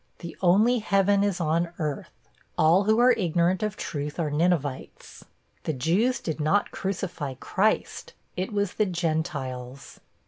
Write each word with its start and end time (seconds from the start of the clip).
The 0.17 0.35
only 0.41 0.79
heaven 0.79 1.23
is 1.23 1.39
on 1.39 1.73
earth. 1.77 2.27
All 2.57 2.85
who 2.85 2.97
are 2.97 3.11
ignorant 3.11 3.61
of 3.61 3.77
truth 3.77 4.19
are 4.19 4.31
Ninevites. 4.31 5.25
The 5.65 5.73
Jews 5.73 6.19
did 6.19 6.39
not 6.39 6.71
crucify 6.71 7.35
Christ 7.35 8.13
it 8.35 8.51
was 8.51 8.73
the 8.73 8.87
Gentiles. 8.87 9.99